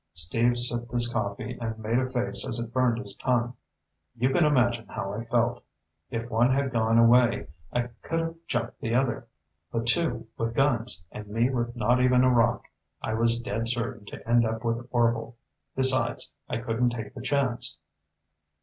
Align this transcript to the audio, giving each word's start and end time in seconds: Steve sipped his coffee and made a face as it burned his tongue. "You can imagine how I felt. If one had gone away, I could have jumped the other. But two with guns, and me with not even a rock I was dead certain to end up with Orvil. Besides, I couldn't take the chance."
Steve 0.15 0.57
sipped 0.57 0.91
his 0.91 1.07
coffee 1.07 1.59
and 1.61 1.77
made 1.77 1.99
a 1.99 2.09
face 2.09 2.43
as 2.43 2.57
it 2.57 2.73
burned 2.73 2.97
his 2.97 3.15
tongue. 3.17 3.53
"You 4.17 4.31
can 4.31 4.43
imagine 4.43 4.87
how 4.87 5.13
I 5.13 5.23
felt. 5.23 5.63
If 6.09 6.27
one 6.27 6.49
had 6.49 6.71
gone 6.71 6.97
away, 6.97 7.49
I 7.71 7.83
could 8.01 8.19
have 8.19 8.35
jumped 8.47 8.81
the 8.81 8.95
other. 8.95 9.27
But 9.71 9.85
two 9.85 10.25
with 10.39 10.55
guns, 10.55 11.05
and 11.11 11.27
me 11.27 11.51
with 11.51 11.75
not 11.75 12.01
even 12.01 12.23
a 12.23 12.31
rock 12.31 12.63
I 13.03 13.13
was 13.13 13.39
dead 13.39 13.67
certain 13.67 14.05
to 14.07 14.27
end 14.27 14.43
up 14.43 14.65
with 14.65 14.87
Orvil. 14.89 15.37
Besides, 15.75 16.33
I 16.49 16.57
couldn't 16.57 16.89
take 16.89 17.13
the 17.13 17.21
chance." 17.21 17.77